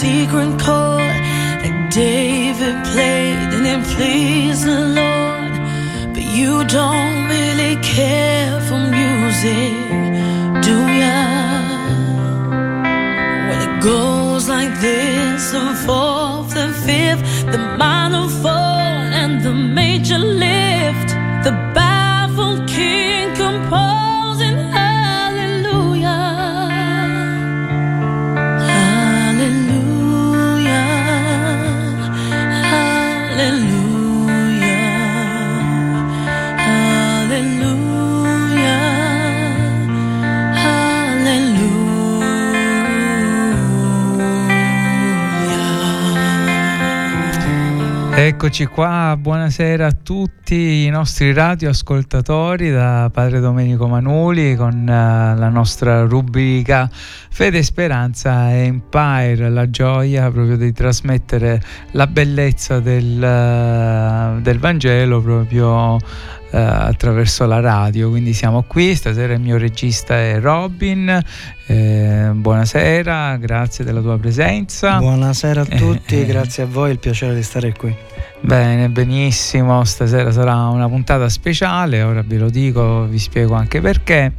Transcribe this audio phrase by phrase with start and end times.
[0.00, 1.14] secret chord
[1.62, 5.54] that David played and it pleased the Lord.
[6.14, 9.83] But you don't really care for music,
[48.44, 55.48] Eccoci qua, buonasera a tutti i nostri radioascoltatori da Padre Domenico Manuli con uh, la
[55.48, 61.58] nostra rubrica Fede, Speranza e Empire, la gioia proprio di trasmettere
[61.92, 65.96] la bellezza del, uh, del Vangelo proprio
[66.60, 68.10] attraverso la radio.
[68.10, 71.22] Quindi siamo qui, stasera il mio regista è Robin.
[71.66, 74.98] Eh, buonasera, grazie della tua presenza.
[74.98, 77.94] Buonasera a tutti, eh, grazie a voi, il piacere di stare qui.
[78.40, 84.32] Bene, benissimo, stasera sarà una puntata speciale, ora ve lo dico, vi spiego anche perché.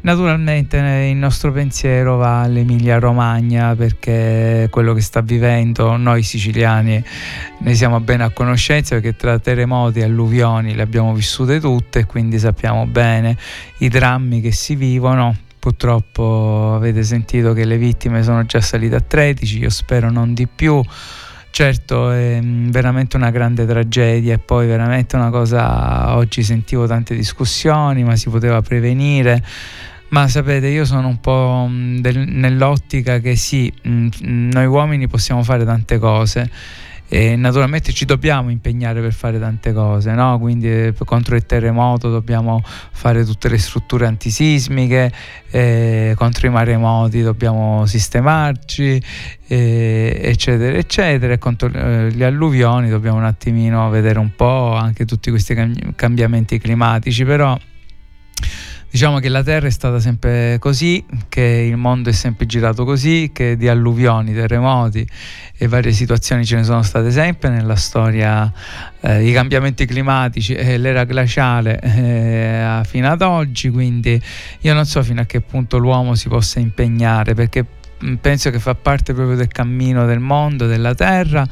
[0.00, 0.76] Naturalmente
[1.10, 7.02] il nostro pensiero va all'Emilia Romagna perché quello che sta vivendo noi siciliani
[7.58, 12.06] ne siamo bene a conoscenza perché tra terremoti e alluvioni le abbiamo vissute tutte e
[12.06, 13.36] quindi sappiamo bene
[13.78, 15.36] i drammi che si vivono.
[15.58, 20.46] Purtroppo avete sentito che le vittime sono già salite a 13, io spero non di
[20.46, 20.80] più.
[21.50, 28.04] Certo, è veramente una grande tragedia e poi veramente una cosa, oggi sentivo tante discussioni,
[28.04, 29.42] ma si poteva prevenire.
[30.10, 35.98] Ma sapete, io sono un po' del, nell'ottica che sì, noi uomini possiamo fare tante
[35.98, 36.50] cose
[37.08, 40.38] e naturalmente ci dobbiamo impegnare per fare tante cose, no?
[40.38, 45.10] quindi eh, contro il terremoto dobbiamo fare tutte le strutture antisismiche,
[45.50, 49.02] eh, contro i maremoti dobbiamo sistemarci,
[49.46, 55.06] eh, eccetera, eccetera, e contro eh, gli alluvioni dobbiamo un attimino vedere un po' anche
[55.06, 55.54] tutti questi
[55.96, 57.58] cambiamenti climatici, però
[58.90, 63.30] diciamo che la Terra è stata sempre così, che il mondo è sempre girato così,
[63.32, 65.06] che di alluvioni, terremoti
[65.56, 68.50] e varie situazioni ce ne sono state sempre nella storia,
[69.00, 74.20] eh, i cambiamenti climatici e l'era glaciale eh, fino ad oggi, quindi
[74.60, 77.64] io non so fino a che punto l'uomo si possa impegnare perché
[78.20, 81.46] penso che fa parte proprio del cammino del mondo, della Terra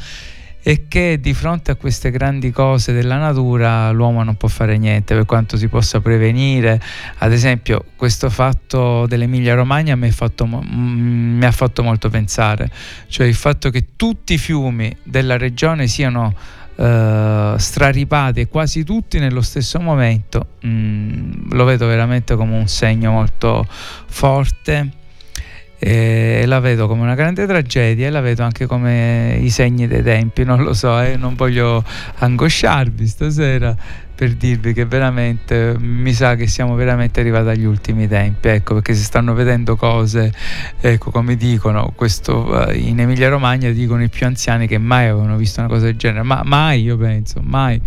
[0.69, 5.15] e che di fronte a queste grandi cose della natura l'uomo non può fare niente
[5.15, 6.81] per quanto si possa prevenire.
[7.19, 12.69] Ad esempio, questo fatto dell'Emilia Romagna mi mi ha fatto molto pensare,
[13.07, 16.35] cioè il fatto che tutti i fiumi della regione siano
[16.77, 23.67] Uh, straripati quasi tutti nello stesso momento mm, lo vedo veramente come un segno molto
[23.67, 24.91] forte
[25.79, 30.03] e la vedo come una grande tragedia e la vedo anche come i segni dei
[30.03, 31.85] tempi, non lo so, eh, non voglio
[32.19, 38.49] angosciarvi stasera per dirvi che veramente mi sa che siamo veramente arrivati agli ultimi tempi,
[38.49, 40.33] ecco, perché si stanno vedendo cose,
[40.81, 45.37] ecco, come dicono, questo eh, in Emilia Romagna dicono i più anziani che mai avevano
[45.37, 47.79] visto una cosa del genere, ma mai io penso, mai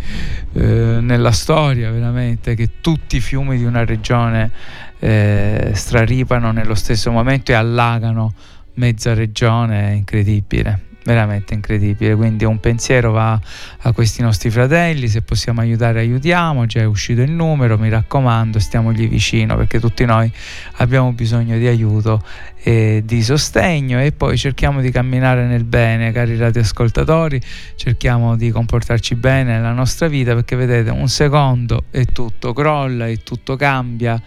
[0.53, 4.51] eh, nella storia veramente che tutti i fiumi di una regione
[4.99, 8.33] eh, straripano nello stesso momento e allagano
[8.75, 12.15] mezza regione, è incredibile veramente incredibile.
[12.15, 13.39] Quindi un pensiero va
[13.79, 18.59] a questi nostri fratelli, se possiamo aiutare aiutiamo, già è uscito il numero, mi raccomando,
[18.59, 20.31] stiamogli vicino perché tutti noi
[20.73, 22.21] abbiamo bisogno di aiuto
[22.61, 27.41] e di sostegno e poi cerchiamo di camminare nel bene, cari radioascoltatori,
[27.75, 33.23] cerchiamo di comportarci bene nella nostra vita perché vedete un secondo e tutto crolla e
[33.23, 34.21] tutto cambia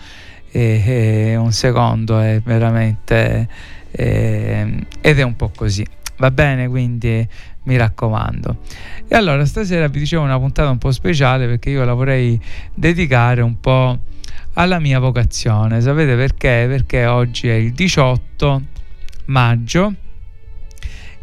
[0.53, 3.49] e, e un secondo è veramente
[3.91, 5.85] eh, ed è un po' così.
[6.19, 7.27] Va bene quindi
[7.65, 8.59] mi raccomando.
[9.09, 12.41] E allora stasera vi dicevo una puntata un po' speciale perché io la vorrei
[12.75, 13.99] dedicare un po'
[14.55, 15.81] alla mia vocazione.
[15.81, 16.67] Sapete perché?
[16.69, 18.63] perché oggi è il 18
[19.27, 19.95] maggio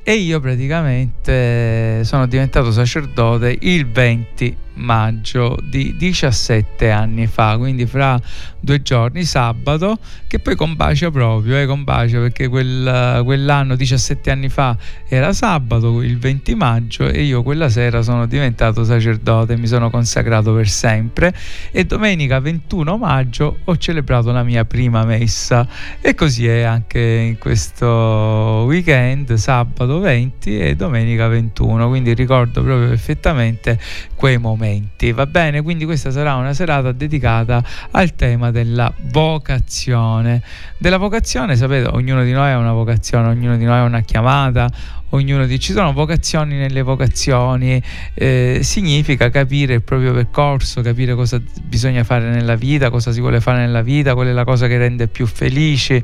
[0.03, 8.19] e io praticamente sono diventato sacerdote il 20 maggio di 17 anni fa, quindi fra
[8.59, 9.97] due giorni, sabato,
[10.27, 14.75] che poi combacia proprio, eh, combacia perché quel, quell'anno, 17 anni fa,
[15.07, 20.53] era sabato, il 20 maggio, e io quella sera sono diventato sacerdote, mi sono consacrato
[20.53, 21.33] per sempre
[21.71, 25.67] e domenica 21 maggio ho celebrato la mia prima messa.
[26.01, 32.87] E così è anche in questo weekend, sabato 20 e domenica 21, quindi ricordo proprio
[32.87, 33.79] perfettamente
[34.15, 34.68] quei momenti,
[35.13, 35.61] va bene?
[35.61, 40.41] Quindi questa sarà una serata dedicata al tema della vocazione.
[40.77, 44.69] Della vocazione, sapete, ognuno di noi ha una vocazione, ognuno di noi ha una chiamata,
[45.09, 47.81] ognuno di ci sono vocazioni nelle vocazioni,
[48.13, 53.41] eh, significa capire il proprio percorso, capire cosa bisogna fare nella vita, cosa si vuole
[53.41, 56.01] fare nella vita, qual è la cosa che rende più felici,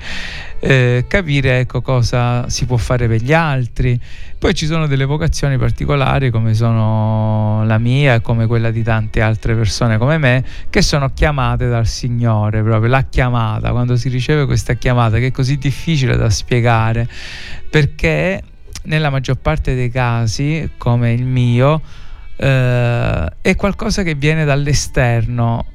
[0.59, 3.99] eh, capire ecco, cosa si può fare per gli altri.
[4.45, 9.19] Poi ci sono delle vocazioni particolari come sono la mia e come quella di tante
[9.19, 14.45] altre persone come me che sono chiamate dal Signore, proprio la chiamata, quando si riceve
[14.45, 17.09] questa chiamata che è così difficile da spiegare
[17.71, 18.39] perché
[18.83, 21.81] nella maggior parte dei casi, come il mio,
[22.35, 25.65] eh, è qualcosa che viene dall'esterno,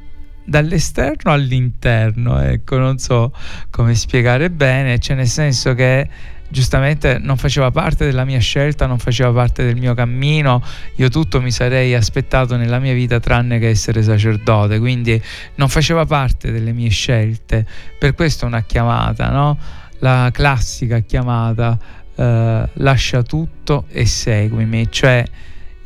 [0.45, 3.33] dall'esterno all'interno, ecco, non so
[3.69, 8.99] come spiegare bene, cioè nel senso che giustamente non faceva parte della mia scelta, non
[8.99, 10.62] faceva parte del mio cammino,
[10.97, 15.20] io tutto mi sarei aspettato nella mia vita tranne che essere sacerdote, quindi
[15.55, 17.64] non faceva parte delle mie scelte,
[17.99, 19.58] per questo una chiamata, no?
[20.00, 21.79] La classica chiamata
[22.14, 25.25] eh, lascia tutto e seguimi, cioè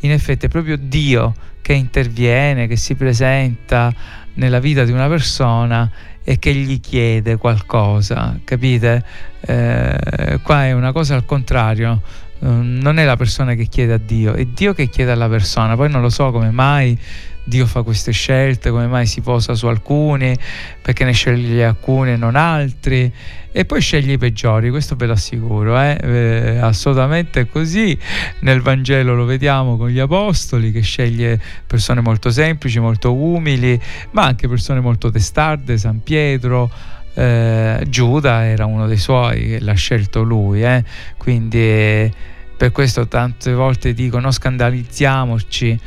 [0.01, 3.93] in effetti è proprio Dio che interviene, che si presenta
[4.35, 5.91] nella vita di una persona
[6.25, 9.05] e che gli chiede qualcosa, capite?
[9.41, 12.01] Eh, qua è una cosa al contrario,
[12.45, 15.77] mm, non è la persona che chiede a Dio, è Dio che chiede alla persona,
[15.77, 16.99] poi non lo so come mai
[17.45, 20.37] Dio fa queste scelte, come mai si posa su alcuni,
[20.81, 23.13] perché ne sceglie alcuni e non altri,
[23.53, 25.97] e poi sceglie i peggiori, questo ve lo assicuro, eh?
[26.03, 27.97] Eh, assolutamente così.
[28.41, 33.81] Nel Vangelo lo vediamo con gli apostoli che sceglie persone molto semplici, molto umili,
[34.11, 36.69] ma anche persone molto testarde, San Pietro.
[37.15, 40.83] Eh, Giuda era uno dei suoi, l'ha scelto lui, eh?
[41.17, 42.11] quindi
[42.57, 45.79] per questo tante volte dico non scandalizziamoci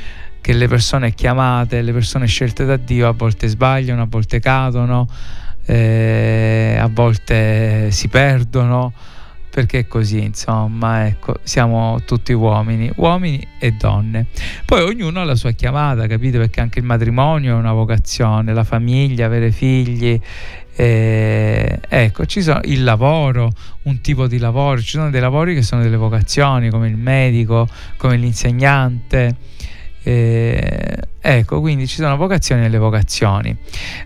[0.47, 5.05] che le persone chiamate, le persone scelte da Dio a volte sbagliano, a volte cadono,
[5.65, 8.93] eh, a volte si perdono,
[9.49, 14.27] perché è così, insomma, ecco, siamo tutti uomini, uomini e donne.
[14.63, 16.37] Poi ognuno ha la sua chiamata, capite?
[16.37, 20.17] Perché anche il matrimonio è una vocazione, la famiglia, avere figli,
[20.77, 23.51] eh, ecco, ci sono il lavoro,
[23.81, 27.67] un tipo di lavoro, ci sono dei lavori che sono delle vocazioni, come il medico,
[27.97, 29.55] come l'insegnante
[30.09, 33.53] eh, ecco, quindi ci sono vocazioni e le vocazioni.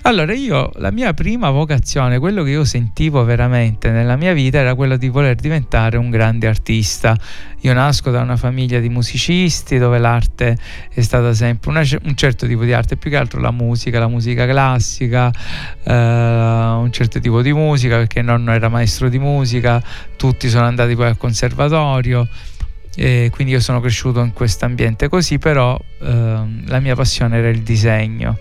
[0.02, 4.74] Allora, io la mia prima vocazione, quello che io sentivo veramente nella mia vita era
[4.74, 7.16] quello di voler diventare un grande artista.
[7.60, 10.58] Io nasco da una famiglia di musicisti dove l'arte
[10.92, 14.08] è stata sempre una, un certo tipo di arte, più che altro la musica, la
[14.08, 15.32] musica classica,
[15.84, 19.80] eh, un certo tipo di musica, perché nonno era maestro di musica,
[20.16, 22.28] tutti sono andati poi al conservatorio
[22.96, 27.50] e quindi io sono cresciuto in questo ambiente così, però ehm, la mia passione era
[27.50, 28.38] il disegno.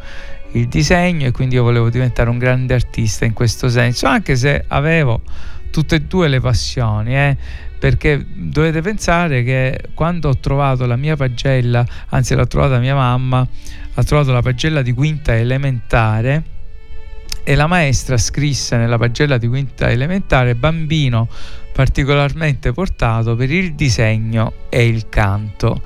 [0.52, 4.64] Il disegno e quindi io volevo diventare un grande artista in questo senso, anche se
[4.66, 5.22] avevo
[5.70, 7.36] tutte e due le passioni, eh,
[7.78, 13.46] perché dovete pensare che quando ho trovato la mia pagella, anzi l'ha trovata mia mamma,
[13.94, 16.42] ha trovato la pagella di quinta elementare
[17.42, 21.28] e la maestra scrisse nella pagella di quinta elementare bambino
[21.80, 25.80] particolarmente portato per il disegno e il canto.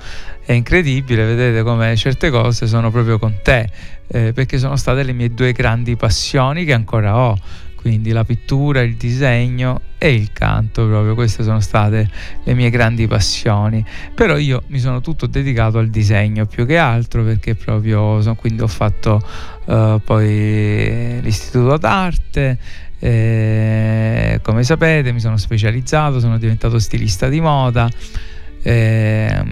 [0.44, 3.70] È incredibile, vedete come certe cose sono proprio con te,
[4.08, 7.38] eh, perché sono state le mie due grandi passioni che ancora ho,
[7.76, 12.10] quindi la pittura, il disegno e il canto, proprio queste sono state
[12.42, 13.84] le mie grandi passioni.
[14.16, 18.66] Però io mi sono tutto dedicato al disegno più che altro perché proprio quindi ho
[18.66, 19.22] fatto
[19.66, 22.58] uh, poi l'istituto d'arte,
[23.04, 27.86] eh, come sapete mi sono specializzato, sono diventato stilista di moda,
[28.62, 29.42] eh,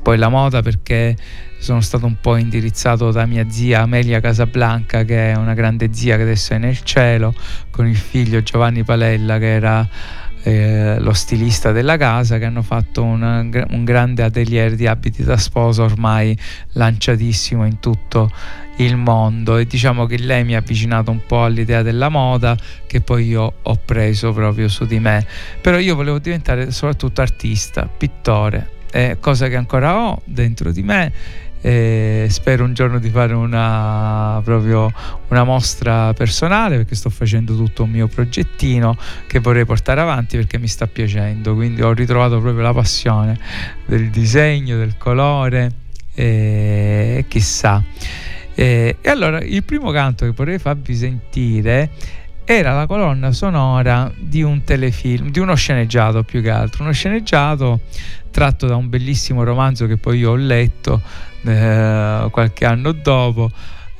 [0.00, 1.16] poi la moda perché
[1.58, 6.14] sono stato un po' indirizzato da mia zia Amelia Casablanca che è una grande zia
[6.14, 7.34] che adesso è nel cielo,
[7.72, 9.88] con il figlio Giovanni Palella che era
[10.44, 15.36] eh, lo stilista della casa che hanno fatto una, un grande atelier di abiti da
[15.36, 16.38] sposa ormai
[16.74, 18.30] lanciatissimo in tutto
[18.76, 19.56] il mondo.
[19.56, 22.56] E diciamo che lei mi ha avvicinato un po' all'idea della moda
[22.86, 25.26] che poi io ho preso proprio su di me.
[25.60, 28.70] Però io volevo diventare soprattutto artista pittore.
[28.90, 31.12] Eh, cosa che ancora ho dentro di me
[31.60, 34.90] E spero un giorno di fare una, proprio
[35.28, 40.58] una mostra personale perché sto facendo tutto un mio progettino che vorrei portare avanti perché
[40.58, 41.54] mi sta piacendo.
[41.54, 43.36] Quindi ho ritrovato proprio la passione
[43.86, 45.72] del disegno del colore
[46.14, 47.82] e chissà
[48.58, 51.90] e, e allora il primo canto che vorrei farvi sentire
[52.42, 57.80] era la colonna sonora di un telefilm, di uno sceneggiato più che altro, uno sceneggiato
[58.30, 61.02] tratto da un bellissimo romanzo che poi io ho letto
[61.44, 63.50] eh, qualche anno dopo,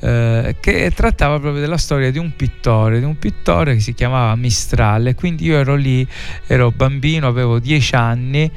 [0.06, 4.36] eh, che trattava proprio della storia di un pittore, di un pittore che si chiamava
[4.36, 5.08] Mistral.
[5.08, 6.06] E quindi io ero lì,
[6.46, 8.48] ero bambino, avevo dieci anni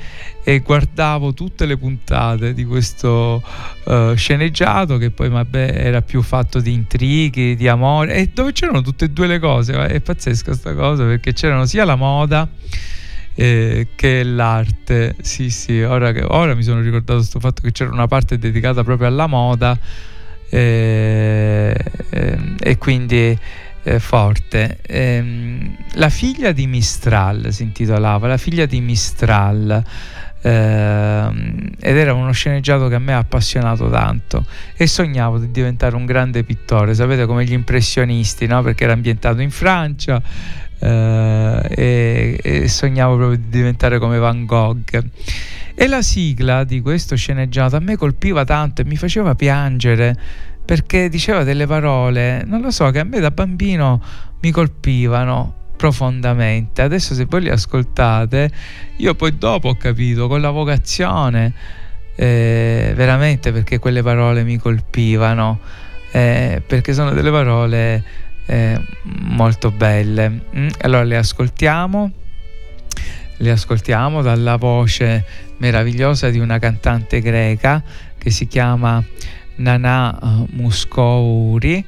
[0.44, 3.44] e guardavo tutte le puntate di questo
[3.84, 8.82] uh, sceneggiato che poi vabbè era più fatto di intrighi, di amore e dove c'erano
[8.82, 12.48] tutte e due le cose, è pazzesca questa cosa perché c'erano sia la moda
[13.34, 17.92] eh, che l'arte, sì sì, ora, che, ora mi sono ricordato questo fatto che c'era
[17.92, 19.78] una parte dedicata proprio alla moda
[20.50, 21.76] eh,
[22.10, 23.38] eh, e quindi
[23.84, 24.80] eh, forte.
[24.82, 29.84] Ehm, la figlia di Mistral si intitolava La figlia di Mistral.
[30.42, 30.48] Uh,
[31.82, 36.06] ed era uno sceneggiato che a me ha appassionato tanto e sognavo di diventare un
[36.06, 38.62] grande pittore, sapete come gli impressionisti, no?
[38.62, 40.22] perché era ambientato in Francia
[40.80, 45.04] uh, e, e, sognavo proprio di diventare come Van Gogh.
[45.76, 50.16] E la sigla di questo sceneggiato a me colpiva tanto e mi faceva piangere
[50.66, 54.00] perché diceva delle parole, non lo so, che a me da bambino
[54.42, 56.82] mi colpivano profondamente.
[56.82, 58.52] Adesso se voi li ascoltate,
[58.98, 61.54] io poi dopo ho capito con la vocazione,
[62.16, 65.60] eh, veramente perché quelle parole mi colpivano,
[66.12, 68.04] eh, perché sono delle parole
[68.50, 70.42] eh, molto belle.
[70.56, 70.68] Mm?
[70.82, 72.12] Allora le ascoltiamo,
[73.38, 75.24] le ascoltiamo dalla voce
[75.58, 77.84] meravigliosa di una cantante greca
[78.18, 79.04] che si chiama
[79.58, 81.86] Nana Muscouri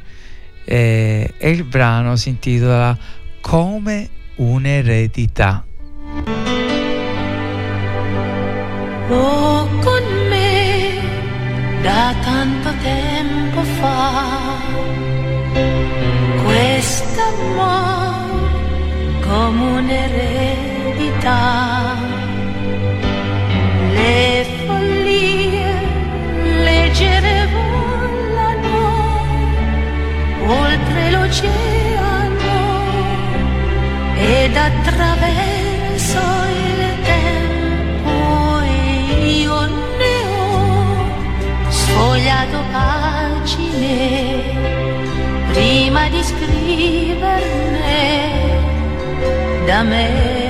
[0.64, 2.96] e il brano si intitola
[3.42, 5.66] come un'eredità.
[9.10, 11.00] Oh, con me
[11.82, 12.71] da tanto
[17.62, 21.36] quest'amore come un'eredità,
[23.94, 25.74] le follie
[26.64, 28.80] leggere volano
[30.48, 32.60] oltre l'oceano
[34.16, 36.20] ed attraverso
[36.66, 38.16] il tempo
[39.24, 39.60] io
[40.00, 44.02] ne ho sfogliato pagine
[45.52, 47.20] prima di scriverne
[49.66, 50.41] da me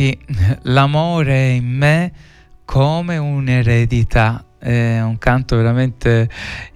[0.00, 0.18] Sì,
[0.62, 2.12] l'amore in me
[2.64, 4.42] come un'eredità.
[4.58, 6.26] È un canto veramente,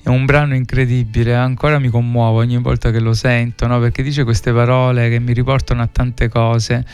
[0.03, 3.81] è un brano incredibile, ancora mi commuovo ogni volta che lo sento, no?
[3.81, 6.85] perché dice queste parole che mi riportano a tante cose.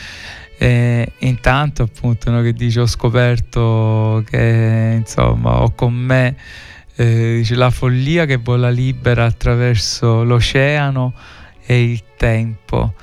[0.56, 6.36] E intanto appunto no, che dice ho scoperto che insomma ho con me
[6.94, 11.12] eh, dice, la follia che vola libera attraverso l'oceano
[11.66, 12.94] e il tempo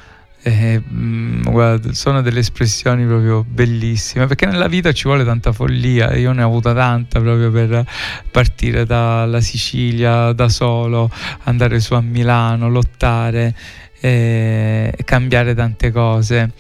[0.48, 6.16] eh, mm, guarda, sono delle espressioni proprio bellissime perché nella vita ci vuole tanta follia
[6.16, 7.86] io ne ho avuta tanta proprio per
[8.32, 11.12] partire dalla Sicilia da solo
[11.44, 13.54] andare su a Milano lottare
[14.00, 16.54] e cambiare tante cose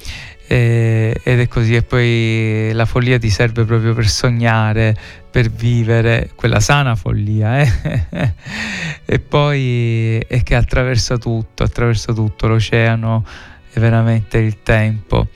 [0.48, 4.96] e, ed è così e poi la follia ti serve proprio per sognare
[5.30, 8.34] per vivere quella sana follia eh?
[9.06, 13.24] e poi è che attraversa tutto attraversa tutto l'oceano
[13.80, 15.28] veramente il tempo.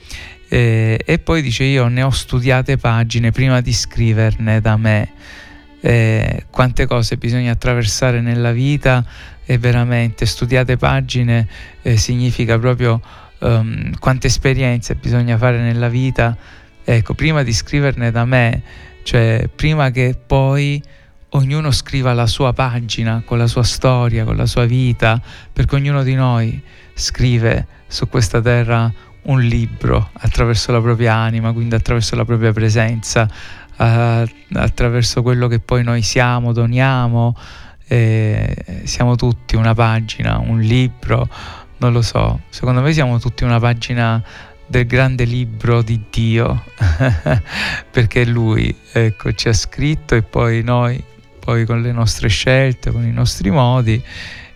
[0.48, 5.10] Eh, e poi dice io ne ho studiate pagine prima di scriverne da me.
[5.80, 9.04] Eh, quante cose bisogna attraversare nella vita
[9.44, 11.48] e veramente studiate pagine
[11.82, 13.00] eh, significa proprio
[13.40, 16.36] um, quante esperienze bisogna fare nella vita.
[16.84, 18.62] Ecco, prima di scriverne da me,
[19.02, 20.82] cioè prima che poi
[21.30, 25.20] ognuno scriva la sua pagina con la sua storia, con la sua vita,
[25.52, 26.60] perché ognuno di noi
[26.94, 28.90] scrive su questa terra
[29.24, 33.28] un libro attraverso la propria anima, quindi attraverso la propria presenza,
[33.76, 37.36] eh, attraverso quello che poi noi siamo, doniamo,
[37.86, 41.28] eh, siamo tutti una pagina, un libro,
[41.76, 44.22] non lo so, secondo me siamo tutti una pagina
[44.66, 46.64] del grande libro di Dio,
[47.92, 51.00] perché Lui ecco, ci ha scritto e poi noi,
[51.38, 54.02] poi con le nostre scelte, con i nostri modi,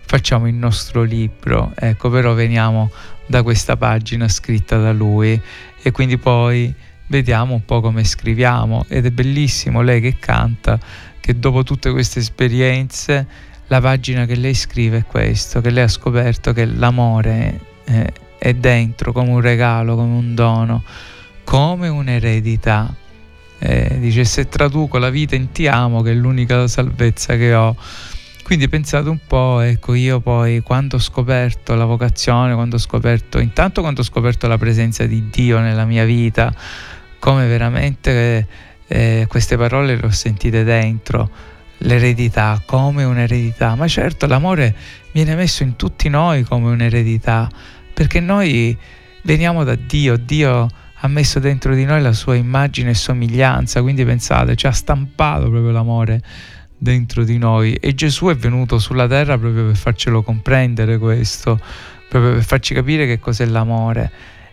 [0.07, 2.91] facciamo il nostro libro, ecco, però veniamo
[3.27, 5.41] da questa pagina scritta da lui
[5.83, 6.73] e quindi poi
[7.09, 10.79] vediamo un po' come scriviamo ed è bellissimo lei che canta
[11.21, 13.27] che dopo tutte queste esperienze
[13.67, 18.55] la pagina che lei scrive è questo, che lei ha scoperto che l'amore è, è
[18.55, 20.85] dentro come un regalo, come un dono,
[21.43, 22.95] come un'eredità.
[23.59, 27.75] Eh, dice se traduco la vita in ti amo che è l'unica salvezza che ho
[28.47, 33.41] quindi pensate un po', ecco, io poi quando ho scoperto la vocazione, quando ho scoperto,
[33.41, 36.55] intanto quando ho scoperto la presenza di Dio nella mia vita,
[37.19, 38.47] come veramente
[38.87, 41.29] eh, queste parole le ho sentite dentro,
[41.79, 44.77] l'eredità come un'eredità, ma certo l'amore
[45.11, 47.51] viene messo in tutti noi come un'eredità,
[47.93, 48.79] perché noi
[49.23, 54.05] veniamo da Dio, Dio ha messo dentro di noi la sua immagine e somiglianza, quindi
[54.05, 56.23] pensate, ci ha stampato proprio l'amore
[56.77, 57.75] dentro di noi.
[57.75, 61.61] E Gesù è venuto sulla terra proprio per farcelo comprendere questo,
[62.09, 64.11] proprio per farci capire che cos'è l'amore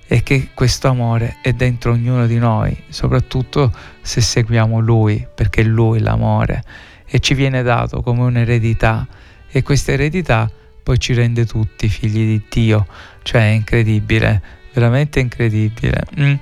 [0.08, 5.66] e che questo amore è dentro ognuno di noi, soprattutto se seguiamo Lui, perché è
[5.66, 6.64] Lui l'amore
[7.06, 9.08] e ci viene dato come un'eredità.
[9.50, 10.50] E questa eredità
[10.82, 12.88] poi ci rende tutti figli di Dio,
[13.22, 14.42] cioè è incredibile
[14.74, 16.04] veramente incredibile.
[16.20, 16.34] Mm.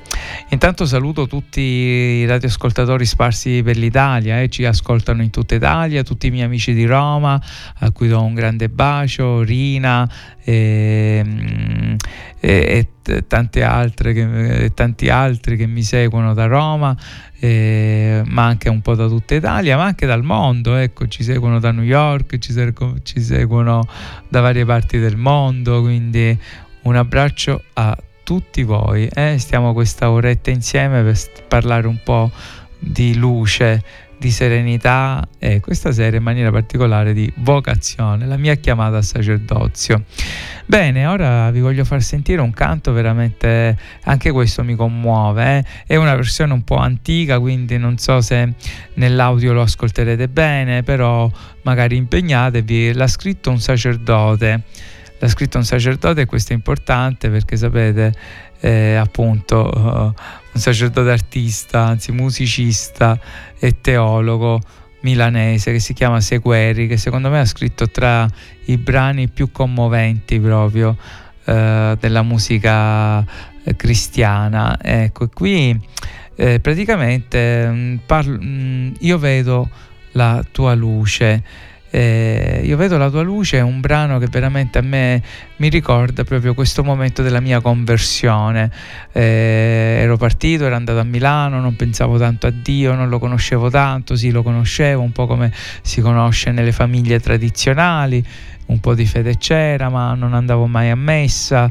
[0.50, 4.50] Intanto saluto tutti i radioascoltatori sparsi per l'Italia, eh.
[4.50, 7.41] ci ascoltano in tutta Italia, tutti i miei amici di Roma,
[7.80, 10.10] a cui do un grande bacio, Rina
[10.44, 11.96] e, mm,
[12.39, 16.96] e, e tante altre che, e tanti altri che mi seguono da Roma.
[17.44, 20.76] Eh, ma anche un po' da tutta Italia, ma anche dal mondo.
[20.76, 22.54] Ecco, ci seguono da New York, ci,
[23.04, 23.88] ci seguono
[24.30, 25.82] da varie parti del mondo.
[25.82, 26.38] Quindi
[26.84, 28.11] un abbraccio a tutti
[28.64, 29.08] voi.
[29.14, 29.38] Eh?
[29.38, 32.32] Stiamo questa oretta insieme per parlare un po'
[32.80, 33.84] di luce,
[34.18, 40.04] di serenità e questa sera in maniera particolare di vocazione, la mia chiamata a sacerdozio.
[40.68, 45.66] Bene, ora vi voglio far sentire un canto veramente, anche questo mi commuove, eh?
[45.88, 48.54] è una versione un po' antica, quindi non so se
[48.94, 51.30] nell'audio lo ascolterete bene, però
[51.64, 54.62] magari impegnatevi, l'ha scritto un sacerdote
[55.22, 58.12] l'ha scritto un sacerdote e questo è importante perché sapete
[58.60, 60.14] eh, appunto
[60.54, 63.20] un sacerdote artista, anzi musicista
[63.60, 64.60] e teologo
[65.02, 68.28] milanese che si chiama Segueri che secondo me ha scritto tra
[68.66, 73.24] i brani più commoventi proprio uh, della musica
[73.64, 74.78] eh, cristiana.
[74.82, 75.80] Ecco qui
[76.36, 79.70] eh, praticamente mm, parlo, mm, io vedo
[80.14, 84.82] la tua luce eh, io vedo la tua luce è un brano che veramente a
[84.82, 85.22] me
[85.58, 88.72] mi ricorda proprio questo momento della mia conversione.
[89.12, 93.70] Eh, ero partito, ero andato a Milano, non pensavo tanto a Dio, non lo conoscevo
[93.70, 95.52] tanto, sì lo conoscevo un po' come
[95.82, 98.26] si conosce nelle famiglie tradizionali,
[98.68, 101.70] un po' di fede c'era, ma non andavo mai a messa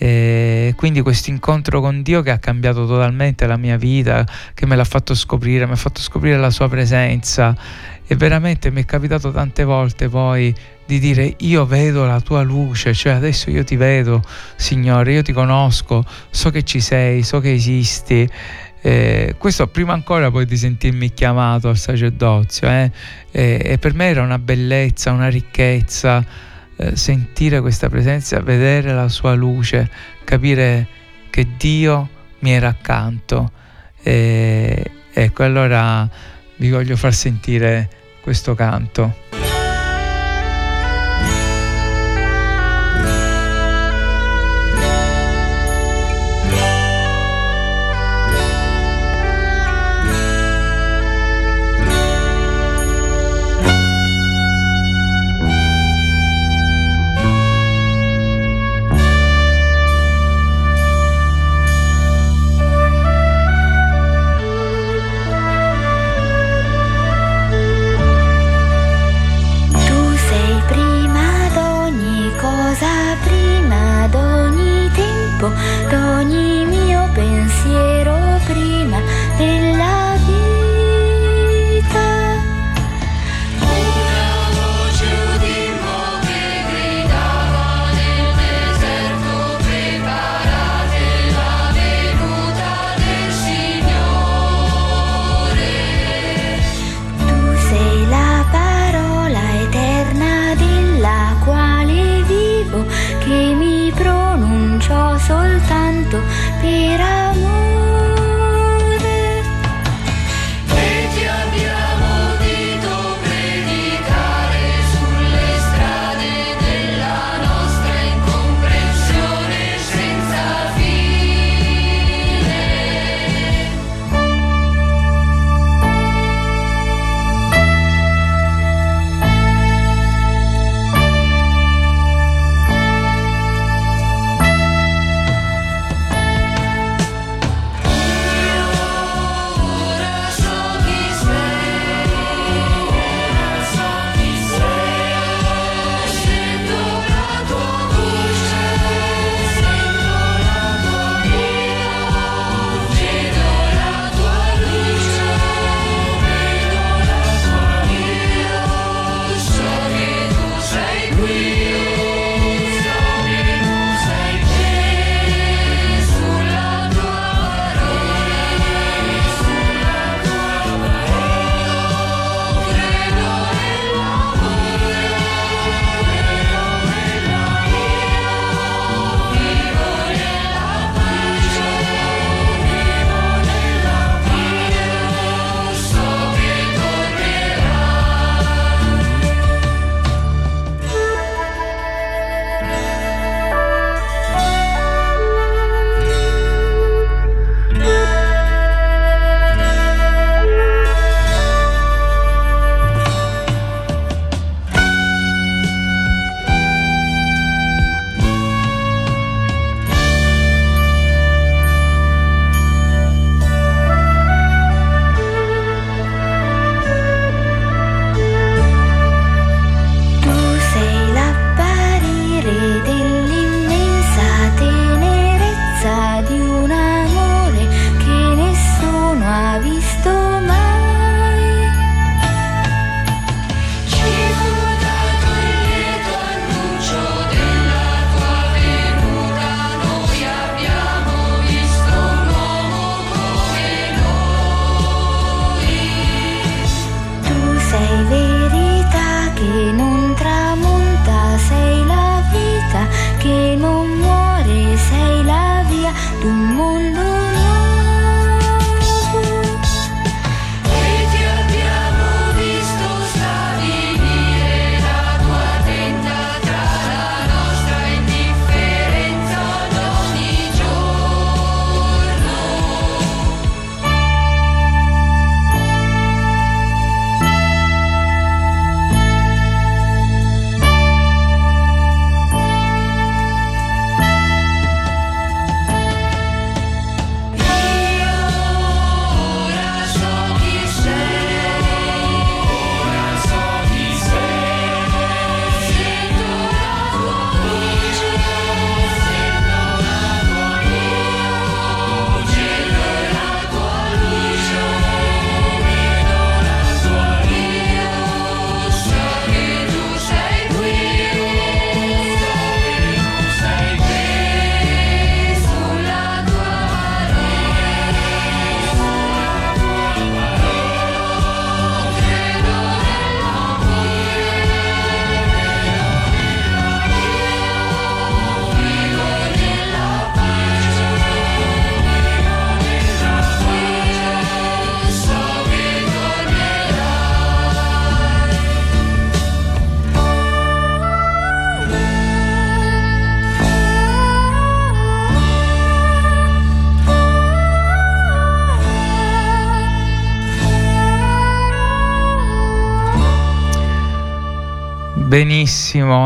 [0.00, 4.76] E quindi questo incontro con Dio che ha cambiato totalmente la mia vita, che me
[4.76, 7.54] l'ha fatto scoprire, mi ha fatto scoprire la sua presenza
[8.10, 10.54] e veramente mi è capitato tante volte poi
[10.86, 14.22] di dire io vedo la tua luce, cioè adesso io ti vedo,
[14.56, 18.26] Signore, io ti conosco, so che ci sei, so che esisti.
[18.80, 22.90] Eh, questo prima ancora poi di sentirmi chiamato al sacerdozio eh,
[23.30, 26.24] e, e, per me era una bellezza, una ricchezza
[26.76, 29.90] eh, sentire questa presenza, vedere la sua luce,
[30.24, 30.86] capire
[31.28, 33.52] che Dio mi era accanto.
[34.00, 36.08] Ecco, allora
[36.56, 37.97] vi voglio far sentire
[38.28, 39.27] questo canto.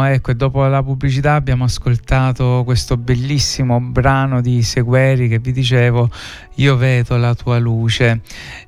[0.05, 6.09] Ecco, dopo la pubblicità abbiamo ascoltato questo bellissimo brano di Segueri che vi dicevo,
[6.57, 8.21] io vedo la tua luce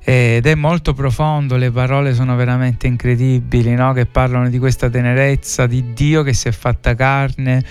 [0.03, 3.93] ed è molto profondo, le parole sono veramente incredibili, no?
[3.93, 7.63] che parlano di questa tenerezza, di Dio che si è fatta carne.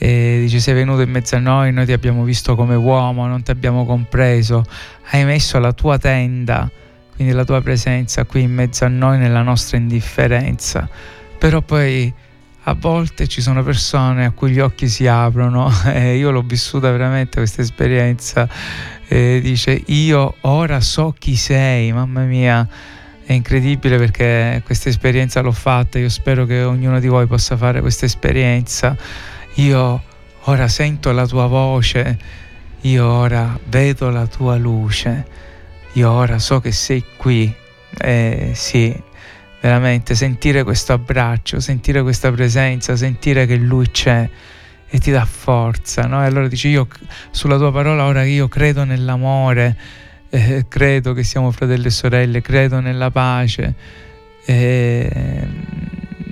[0.00, 3.42] E dice sei venuto in mezzo a noi, noi ti abbiamo visto come uomo, non
[3.42, 4.64] ti abbiamo compreso,
[5.10, 6.70] hai messo la tua tenda,
[7.14, 10.88] quindi la tua presenza qui in mezzo a noi nella nostra indifferenza
[11.38, 12.12] però poi
[12.68, 16.90] a volte ci sono persone a cui gli occhi si aprono e io l'ho vissuta
[16.90, 18.46] veramente questa esperienza
[19.06, 22.68] e dice io ora so chi sei mamma mia
[23.24, 27.80] è incredibile perché questa esperienza l'ho fatta io spero che ognuno di voi possa fare
[27.80, 28.96] questa esperienza.
[29.54, 30.02] Io
[30.44, 32.16] ora sento la tua voce
[32.82, 35.26] io ora vedo la tua luce
[35.92, 37.52] io ora so che sei qui.
[38.00, 39.07] Eh, sì
[39.60, 44.28] veramente sentire questo abbraccio, sentire questa presenza, sentire che Lui c'è
[44.90, 46.22] e ti dà forza, no?
[46.22, 46.88] E allora dici io
[47.30, 49.76] sulla tua parola ora io credo nell'amore,
[50.30, 53.74] eh, credo che siamo fratelli e sorelle, credo nella pace.
[54.44, 55.46] Eh,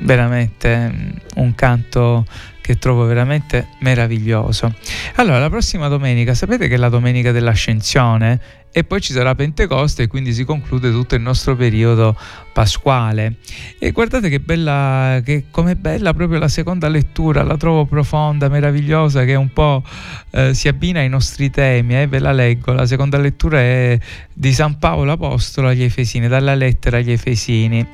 [0.00, 2.24] veramente un canto
[2.66, 4.74] che trovo veramente meraviglioso.
[5.14, 8.40] Allora, la prossima domenica, sapete che è la domenica dell'ascensione
[8.72, 12.16] e poi ci sarà Pentecoste e quindi si conclude tutto il nostro periodo
[12.52, 13.36] pasquale.
[13.78, 19.24] E guardate che bella, che com'è bella proprio la seconda lettura, la trovo profonda, meravigliosa,
[19.24, 19.84] che un po'
[20.32, 22.72] eh, si abbina ai nostri temi, eh, ve la leggo.
[22.72, 23.96] La seconda lettura è
[24.32, 27.86] di San Paolo Apostolo agli Efesini, dalla lettera agli Efesini.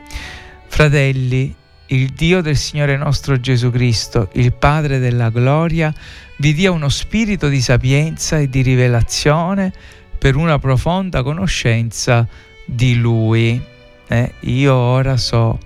[0.66, 1.54] Fratelli,
[1.92, 5.92] il Dio del Signore nostro Gesù Cristo, il Padre della gloria,
[6.38, 9.72] vi dia uno spirito di sapienza e di rivelazione
[10.18, 12.26] per una profonda conoscenza
[12.64, 13.60] di Lui.
[14.08, 15.58] Eh, io ora so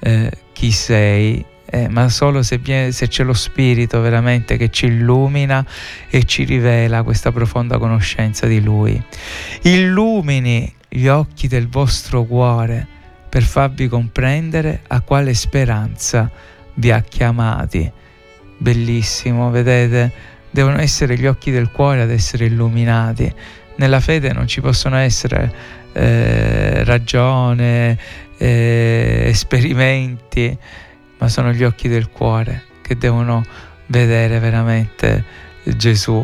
[0.00, 4.86] eh, chi sei, eh, ma solo se, viene, se c'è lo Spirito veramente che ci
[4.86, 5.64] illumina
[6.10, 9.02] e ci rivela questa profonda conoscenza di Lui.
[9.62, 13.00] Illumini gli occhi del vostro cuore
[13.32, 16.30] per farvi comprendere a quale speranza
[16.74, 17.90] vi ha chiamati.
[18.58, 20.12] Bellissimo, vedete?
[20.50, 23.32] Devono essere gli occhi del cuore ad essere illuminati.
[23.76, 25.50] Nella fede non ci possono essere
[25.94, 27.98] eh, ragione,
[28.36, 30.54] eh, esperimenti,
[31.16, 33.42] ma sono gli occhi del cuore che devono
[33.86, 35.24] vedere veramente
[35.64, 36.22] Gesù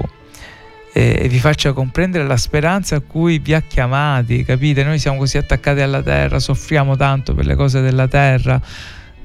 [0.99, 4.83] e vi faccia comprendere la speranza a cui vi ha chiamati, capite?
[4.83, 8.61] Noi siamo così attaccati alla terra, soffriamo tanto per le cose della terra,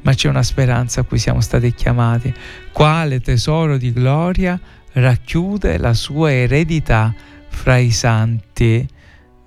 [0.02, 2.32] ma c'è una speranza a cui siamo stati chiamati.
[2.72, 4.60] Quale tesoro di gloria
[4.92, 7.12] racchiude la sua eredità
[7.48, 8.88] fra i santi?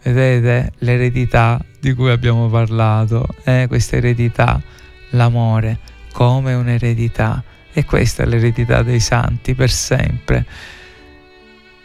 [0.03, 3.67] Vedete l'eredità di cui abbiamo parlato, eh?
[3.69, 4.61] questa eredità,
[5.11, 5.79] l'amore
[6.11, 7.41] come un'eredità.
[7.73, 10.75] E questa è l'eredità dei santi per sempre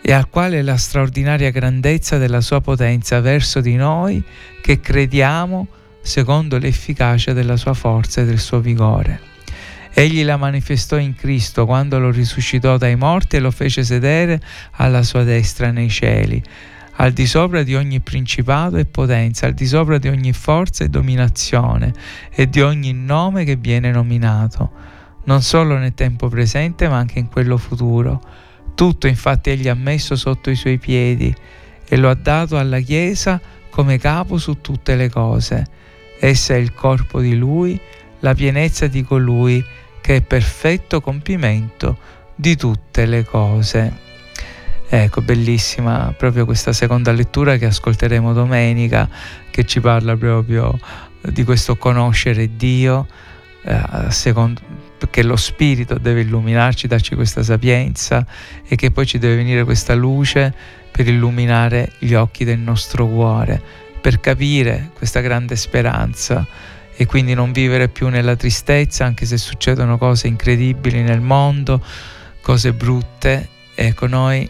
[0.01, 4.23] e al quale la straordinaria grandezza della sua potenza verso di noi
[4.61, 5.67] che crediamo
[6.01, 9.29] secondo l'efficacia della sua forza e del suo vigore.
[9.93, 14.41] Egli la manifestò in Cristo quando lo risuscitò dai morti e lo fece sedere
[14.73, 16.41] alla sua destra nei cieli,
[16.95, 20.89] al di sopra di ogni principato e potenza, al di sopra di ogni forza e
[20.89, 21.93] dominazione
[22.31, 24.71] e di ogni nome che viene nominato,
[25.25, 28.21] non solo nel tempo presente ma anche in quello futuro
[28.81, 31.31] tutto infatti egli ha messo sotto i suoi piedi
[31.87, 33.39] e lo ha dato alla Chiesa
[33.69, 35.67] come capo su tutte le cose.
[36.19, 37.79] Essa è il corpo di lui,
[38.21, 39.63] la pienezza di colui
[40.01, 41.95] che è perfetto compimento
[42.33, 43.93] di tutte le cose.
[44.89, 49.07] Ecco, bellissima proprio questa seconda lettura che ascolteremo domenica,
[49.51, 50.75] che ci parla proprio
[51.21, 53.05] di questo conoscere Dio,
[53.61, 54.59] eh, secondo,
[55.11, 58.25] che lo Spirito deve illuminarci, darci questa sapienza
[58.67, 60.51] e che poi ci deve venire questa luce
[60.89, 63.61] per illuminare gli occhi del nostro cuore,
[64.01, 66.47] per capire questa grande speranza
[66.95, 71.83] e quindi non vivere più nella tristezza anche se succedono cose incredibili nel mondo,
[72.41, 73.49] cose brutte.
[73.75, 74.49] Ecco, noi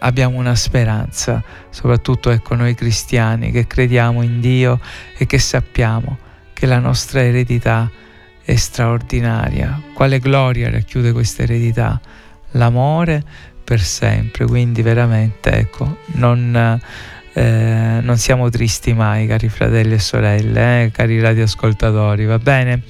[0.00, 4.78] abbiamo una speranza, soprattutto ecco noi cristiani che crediamo in Dio
[5.16, 6.18] e che sappiamo
[6.52, 8.11] che la nostra eredità è
[8.44, 9.80] è straordinaria.
[9.94, 12.00] Quale gloria racchiude questa eredità?
[12.52, 13.22] L'amore
[13.64, 16.80] per sempre, quindi veramente ecco, non,
[17.32, 22.82] eh, non siamo tristi mai, cari fratelli e sorelle, eh, cari radioascoltatori, va bene?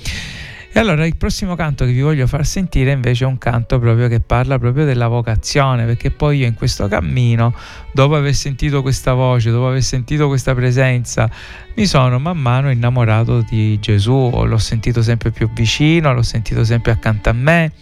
[0.74, 4.08] E allora il prossimo canto che vi voglio far sentire invece è un canto proprio
[4.08, 7.54] che parla proprio della vocazione, perché poi io in questo cammino,
[7.92, 11.30] dopo aver sentito questa voce, dopo aver sentito questa presenza,
[11.74, 16.92] mi sono man mano innamorato di Gesù, l'ho sentito sempre più vicino, l'ho sentito sempre
[16.92, 17.72] accanto a me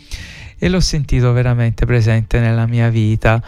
[0.58, 3.40] e l'ho sentito veramente presente nella mia vita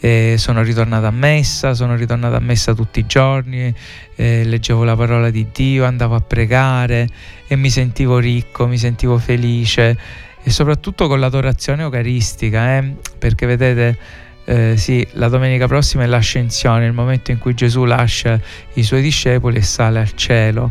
[0.00, 3.74] eh, sono ritornato a messa, sono ritornato a messa tutti i giorni,
[4.14, 7.08] eh, leggevo la parola di Dio, andavo a pregare
[7.46, 9.96] e mi sentivo ricco, mi sentivo felice.
[10.42, 13.98] E soprattutto con l'adorazione eucaristica, eh, perché vedete,
[14.44, 18.40] eh, sì, la domenica prossima è l'ascensione, il momento in cui Gesù lascia
[18.74, 20.70] i suoi discepoli e sale al cielo,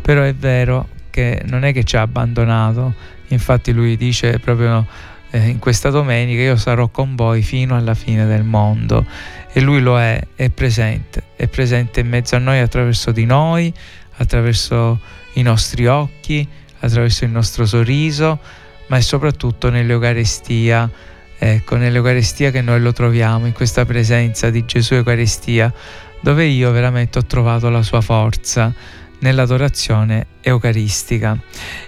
[0.00, 2.94] però è vero che non è che ci ha abbandonato,
[3.28, 4.86] infatti lui dice proprio
[5.30, 9.06] eh, in questa domenica io sarò con voi fino alla fine del mondo.
[9.52, 13.72] E lui lo è, è presente, è presente in mezzo a noi attraverso di noi,
[14.16, 15.00] attraverso
[15.34, 16.46] i nostri occhi,
[16.80, 18.38] attraverso il nostro sorriso,
[18.86, 20.88] ma è soprattutto nell'Eucarestia,
[21.38, 25.72] ecco, nell'Eucarestia che noi lo troviamo, in questa presenza di Gesù Eucaristia,
[26.20, 28.72] dove io veramente ho trovato la sua forza
[29.20, 31.38] nell'adorazione eucaristica.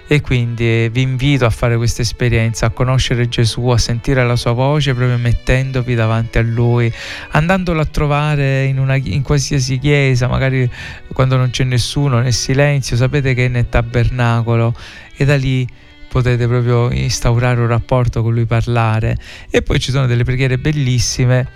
[0.07, 4.51] E quindi vi invito a fare questa esperienza, a conoscere Gesù, a sentire la sua
[4.51, 6.91] voce proprio mettendovi davanti a lui,
[7.31, 10.69] andandolo a trovare in, una, in qualsiasi chiesa, magari
[11.13, 14.75] quando non c'è nessuno, nel silenzio, sapete che è nel tabernacolo
[15.15, 15.67] e da lì
[16.13, 19.17] potete proprio instaurare un rapporto con lui, parlare.
[19.49, 21.47] E poi ci sono delle preghiere bellissime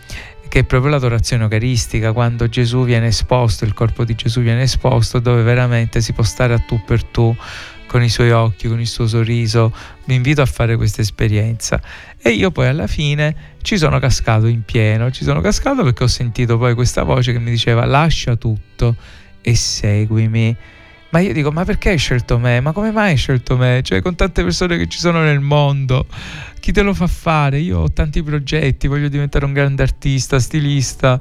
[0.47, 5.19] che è proprio l'adorazione eucaristica, quando Gesù viene esposto, il corpo di Gesù viene esposto,
[5.19, 7.35] dove veramente si può stare a tu per tu
[7.87, 9.73] con i suoi occhi, con il suo sorriso.
[10.05, 11.81] Vi invito a fare questa esperienza.
[12.21, 16.07] E io poi alla fine ci sono cascato in pieno, ci sono cascato perché ho
[16.07, 18.95] sentito poi questa voce che mi diceva lascia tutto
[19.41, 20.55] e seguimi.
[21.09, 22.59] Ma io dico, ma perché hai scelto me?
[22.59, 23.81] Ma come mai hai scelto me?
[23.81, 26.05] Cioè, con tante persone che ci sono nel mondo,
[26.59, 27.59] chi te lo fa fare?
[27.59, 31.19] Io ho tanti progetti, voglio diventare un grande artista, stilista,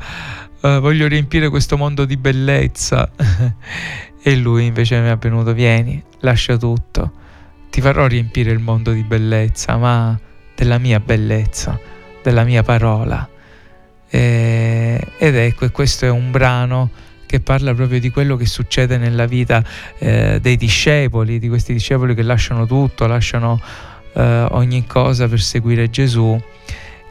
[0.61, 3.09] uh, voglio riempire questo mondo di bellezza.
[4.21, 7.13] e lui invece mi è venuto, vieni, lascia tutto,
[7.71, 10.19] ti farò riempire il mondo di bellezza, ma
[10.57, 11.79] della mia bellezza,
[12.25, 13.29] della mia parola.
[14.09, 16.91] E, ed ecco, questo è un brano
[17.27, 19.63] che parla proprio di quello che succede nella vita
[19.99, 23.61] eh, dei discepoli, di questi discepoli che lasciano tutto, lasciano
[24.15, 26.41] eh, ogni cosa per seguire Gesù.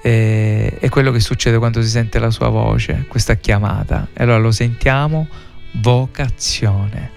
[0.01, 4.07] E, e quello che succede quando si sente la sua voce, questa chiamata.
[4.13, 5.27] E allora lo sentiamo,
[5.71, 7.14] vocazione.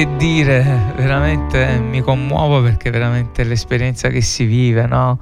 [0.00, 5.20] Che dire, veramente mi commuovo perché veramente l'esperienza che si vive, no?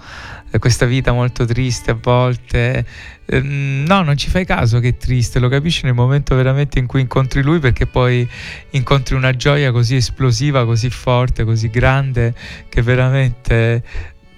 [0.57, 2.87] Questa vita molto triste a volte.
[3.27, 6.87] Ehm, no, non ci fai caso che è triste, lo capisci nel momento veramente in
[6.87, 8.29] cui incontri lui perché poi
[8.71, 12.33] incontri una gioia così esplosiva, così forte, così grande
[12.69, 13.83] che veramente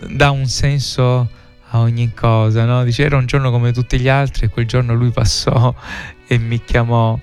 [0.09, 1.29] dà un senso
[1.69, 2.83] a ogni cosa, no?
[2.83, 5.75] Dice era un giorno come tutti gli altri e quel giorno lui passò
[6.27, 7.19] e mi chiamò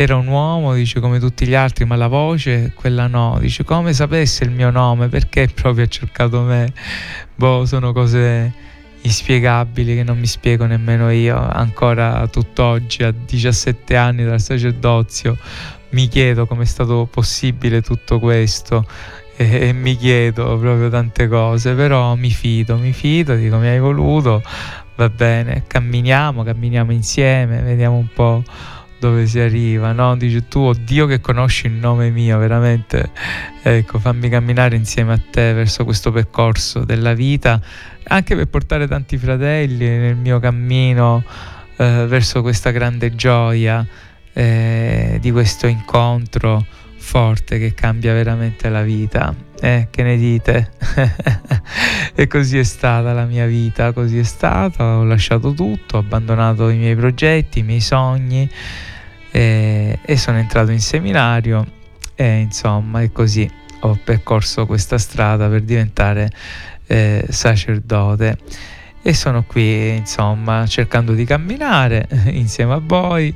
[0.00, 3.92] era un uomo, dice come tutti gli altri, ma la voce, quella no, dice come
[3.92, 6.72] sapesse il mio nome, perché proprio ha cercato me?
[7.34, 8.52] Boh, sono cose
[9.00, 15.36] inspiegabili che non mi spiego nemmeno io, ancora tutt'oggi a 17 anni dal sacerdozio
[15.90, 18.86] mi chiedo come è stato possibile tutto questo.
[19.34, 23.80] E, e mi chiedo proprio tante cose, però mi fido, mi fido, dico mi hai
[23.80, 24.42] voluto,
[24.94, 28.44] va bene, camminiamo, camminiamo insieme, vediamo un po'
[28.98, 30.16] dove si arriva, no?
[30.16, 33.10] Dici tu, oh Dio che conosci il nome mio, veramente,
[33.62, 37.60] ecco, fammi camminare insieme a te verso questo percorso della vita,
[38.04, 41.24] anche per portare tanti fratelli nel mio cammino
[41.76, 43.86] eh, verso questa grande gioia
[44.32, 46.64] eh, di questo incontro
[46.96, 49.47] forte che cambia veramente la vita.
[49.60, 50.70] Eh, che ne dite?
[52.14, 56.68] e così è stata la mia vita, così è stata, ho lasciato tutto, ho abbandonato
[56.68, 58.48] i miei progetti, i miei sogni
[59.30, 61.66] e, e sono entrato in seminario.
[62.14, 63.50] E insomma è così.
[63.80, 66.30] Ho percorso questa strada per diventare
[66.86, 68.38] eh, sacerdote.
[69.00, 73.34] E sono qui insomma cercando di camminare insieme a voi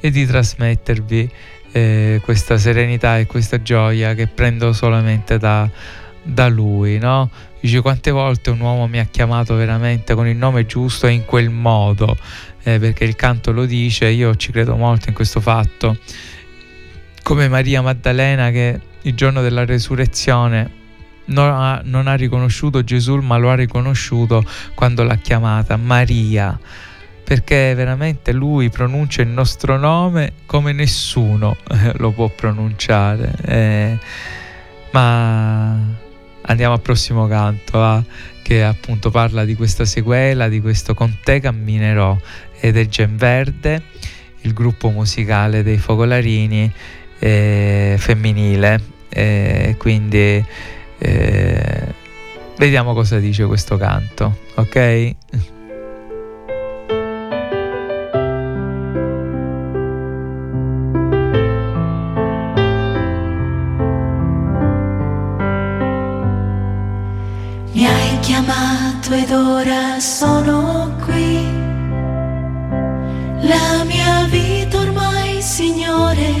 [0.00, 1.30] e di trasmettervi
[1.72, 5.68] eh, questa serenità e questa gioia che prendo solamente da,
[6.22, 7.30] da lui no?
[7.60, 11.24] dice quante volte un uomo mi ha chiamato veramente con il nome giusto e in
[11.24, 12.16] quel modo?
[12.64, 15.96] Eh, perché il canto lo dice, io ci credo molto in questo fatto,
[17.22, 20.80] come Maria Maddalena che il giorno della resurrezione
[21.26, 24.44] non ha, non ha riconosciuto Gesù, ma lo ha riconosciuto
[24.74, 26.58] quando l'ha chiamata Maria
[27.32, 33.32] perché veramente lui pronuncia il nostro nome come nessuno eh, lo può pronunciare.
[33.46, 33.98] Eh,
[34.90, 35.70] ma
[36.42, 38.04] andiamo al prossimo canto, va?
[38.42, 42.14] che appunto parla di questa sequela, di questo Con te camminerò
[42.60, 43.80] ed è Gen Verde,
[44.42, 46.70] il gruppo musicale dei Fogolarini
[47.18, 48.78] eh, femminile.
[49.08, 50.44] Eh, quindi
[50.98, 51.94] eh,
[52.58, 55.14] vediamo cosa dice questo canto, ok?
[69.32, 71.40] Ed ora sono qui
[73.40, 76.34] la mia vita ormai, Signore,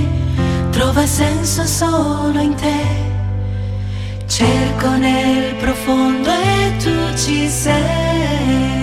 [0.70, 2.80] trova senso solo in te.
[4.26, 8.81] Cerco nel profondo e tu ci sei.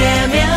[0.00, 0.49] Insieme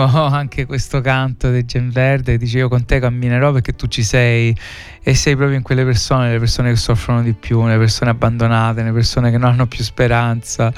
[0.00, 4.56] bellissimo anche questo canto di Genverde, dice io con te camminerò perché tu ci sei
[5.02, 8.82] e sei proprio in quelle persone, le persone che soffrono di più, le persone abbandonate,
[8.82, 10.72] le persone che non hanno più speranza,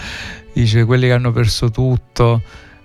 [0.52, 2.42] dice quelli che hanno perso tutto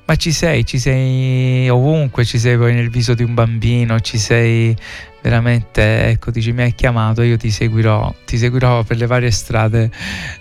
[0.07, 4.17] ma ci sei, ci sei ovunque, ci sei poi nel viso di un bambino, ci
[4.17, 4.73] sei
[5.21, 9.89] veramente, ecco, dici mi hai chiamato, io ti seguirò, ti seguirò per le varie strade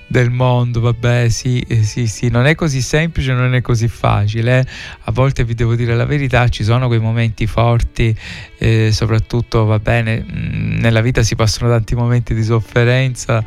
[0.07, 4.66] del mondo, vabbè, sì, eh, sì, sì, non è così semplice, non è così facile,
[5.05, 8.14] a volte vi devo dire la verità, ci sono quei momenti forti,
[8.59, 13.45] eh, soprattutto, va bene, mm, nella vita si passano tanti momenti di sofferenza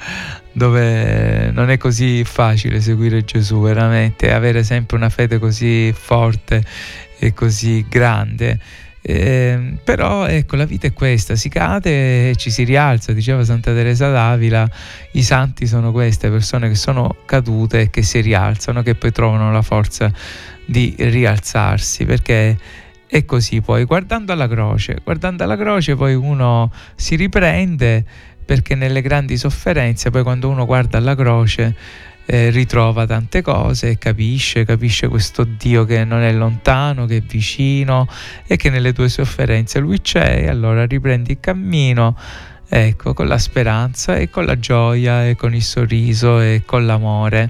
[0.52, 6.64] dove non è così facile seguire Gesù, veramente, avere sempre una fede così forte
[7.20, 8.60] e così grande
[9.12, 13.74] eh, però ecco, la vita è questa, si cade e ci si rialza, diceva Santa
[13.74, 14.70] Teresa d'Avila,
[15.14, 19.52] i santi sono queste persone che sono cadute e che si rialzano, che poi trovano
[19.52, 20.12] la forza
[20.64, 22.56] di rialzarsi, perché
[23.08, 28.06] è così poi, guardando alla croce, guardando alla croce poi uno si riprende
[28.46, 31.76] perché nelle grandi sofferenze, poi quando uno guarda alla croce,
[32.32, 38.08] eh, ritrova tante cose, capisce, capisce questo Dio che non è lontano, che è vicino
[38.46, 42.16] e che nelle tue sofferenze lui c'è e allora riprendi il cammino,
[42.68, 47.50] ecco, con la speranza e con la gioia e con il sorriso e con l'amore.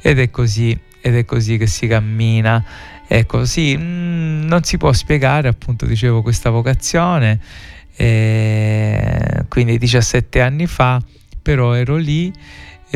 [0.00, 2.64] Ed è così, ed è così che si cammina.
[3.08, 7.40] Ecco, sì, mm, non si può spiegare, appunto, dicevo, questa vocazione.
[7.96, 11.02] Eh, quindi 17 anni fa,
[11.42, 12.32] però ero lì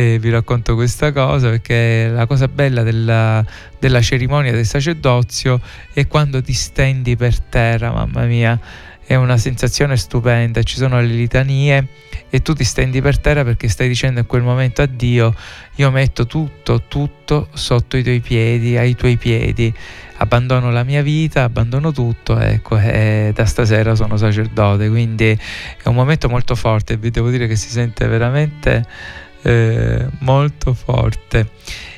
[0.01, 3.45] e vi racconto questa cosa perché la cosa bella della,
[3.81, 5.61] della cerimonia del sacerdozio
[5.93, 8.61] è quando ti stendi per terra, mamma mia,
[9.05, 11.87] è una sensazione stupenda, ci sono le litanie
[12.31, 15.35] e tu ti stendi per terra perché stai dicendo in quel momento a Dio,
[15.75, 19.75] io metto tutto, tutto sotto i tuoi piedi, ai tuoi piedi,
[20.19, 25.97] abbandono la mia vita, abbandono tutto, ecco, e da stasera sono sacerdote, quindi è un
[25.97, 31.49] momento molto forte vi devo dire che si sente veramente eh, molto forte.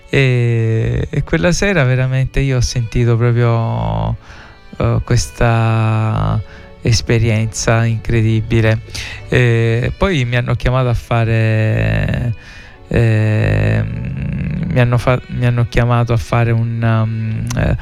[0.09, 4.17] E, e, quella sera veramente io ho sentito proprio
[4.77, 6.41] uh, questa
[6.83, 8.81] esperienza incredibile.
[9.29, 12.35] E poi mi hanno chiamato a fare.
[12.87, 17.77] Eh, mi, hanno fa- mi hanno chiamato a fare un um, eh,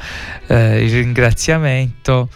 [0.47, 2.29] eh, ringraziamento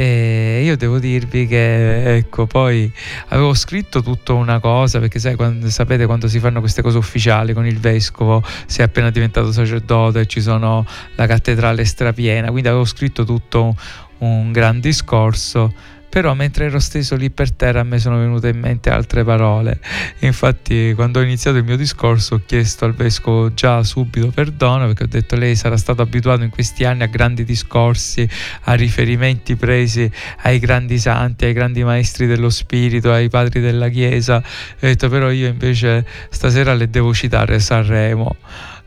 [0.00, 2.88] e io devo dirvi che, ecco, poi
[3.30, 7.52] avevo scritto tutta una cosa, perché sai, quando, sapete quando si fanno queste cose ufficiali
[7.52, 10.86] con il vescovo, si è appena diventato sacerdote, ci sono
[11.16, 13.74] la cattedrale strapiena, quindi avevo scritto tutto un,
[14.18, 15.74] un gran discorso
[16.18, 19.78] però mentre ero steso lì per terra a me sono venute in mente altre parole.
[20.22, 25.04] Infatti quando ho iniziato il mio discorso ho chiesto al vescovo già subito perdono perché
[25.04, 28.28] ho detto lei sarà stato abituato in questi anni a grandi discorsi,
[28.62, 30.10] a riferimenti presi
[30.42, 34.38] ai grandi santi, ai grandi maestri dello spirito, ai padri della Chiesa.
[34.38, 38.34] Ho detto però io invece stasera le devo citare Sanremo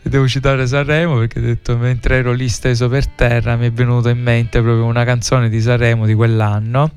[0.10, 4.10] devo citare Sanremo perché ho detto mentre ero lì steso per terra mi è venuta
[4.10, 6.91] in mente proprio una canzone di Sanremo di quell'anno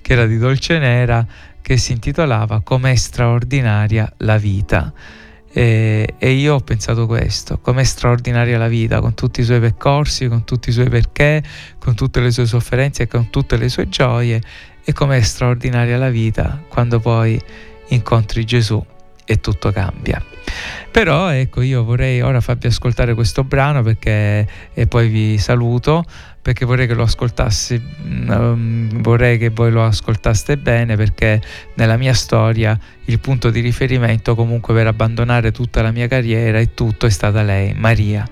[0.00, 1.26] che era di Dolce Nera
[1.60, 4.92] che si intitolava Com'è straordinaria la vita.
[5.52, 10.28] E, e io ho pensato questo com'è straordinaria la vita con tutti i suoi percorsi
[10.28, 11.42] con tutti i suoi perché
[11.78, 14.38] con tutte le sue sofferenze e con tutte le sue gioie
[14.84, 17.40] e com'è straordinaria la vita quando poi
[17.88, 18.84] incontri Gesù
[19.26, 20.22] e tutto cambia.
[20.90, 26.04] Però ecco, io vorrei ora farvi ascoltare questo brano perché e poi vi saluto
[26.40, 27.82] perché vorrei che lo ascoltassi,
[28.28, 31.42] um, vorrei che voi lo ascoltaste bene perché
[31.74, 36.72] nella mia storia il punto di riferimento comunque per abbandonare tutta la mia carriera e
[36.72, 38.26] tutto è stata lei, Maria,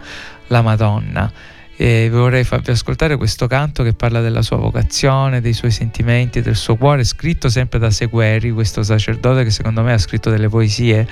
[0.47, 1.33] la Madonna
[1.77, 6.57] e vorrei farvi ascoltare questo canto che parla della sua vocazione, dei suoi sentimenti, del
[6.57, 11.07] suo cuore, scritto sempre da Segueri, questo sacerdote che secondo me ha scritto delle poesie,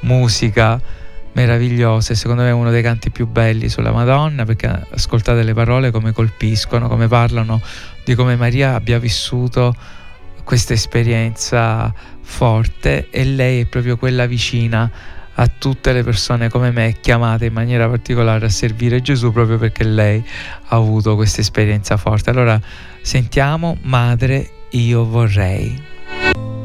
[0.00, 0.80] musica
[1.32, 5.90] meravigliose, secondo me è uno dei canti più belli sulla Madonna perché ascoltate le parole
[5.90, 7.60] come colpiscono, come parlano
[8.04, 9.74] di come Maria abbia vissuto
[10.44, 11.92] questa esperienza
[12.22, 14.90] forte e lei è proprio quella vicina
[15.38, 19.84] a tutte le persone come me chiamate in maniera particolare a servire Gesù proprio perché
[19.84, 20.24] lei
[20.68, 22.30] ha avuto questa esperienza forte.
[22.30, 22.60] Allora
[23.00, 26.55] sentiamo Madre, io vorrei.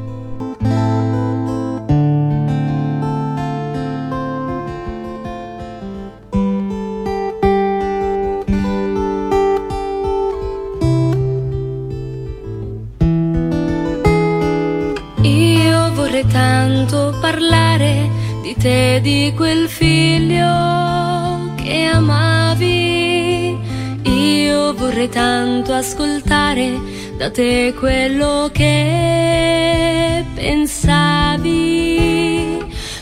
[18.51, 23.57] Di te, di quel figlio che amavi.
[24.03, 26.77] Io vorrei tanto ascoltare
[27.17, 31.69] da te quello che pensavi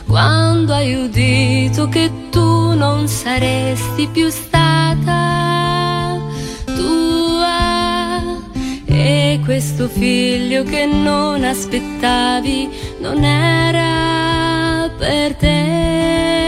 [0.06, 6.18] quando hai udito che tu non saresti più stata
[6.66, 8.22] tua
[8.86, 12.70] e questo figlio che non aspettavi
[13.00, 14.29] non era
[15.10, 16.39] verte.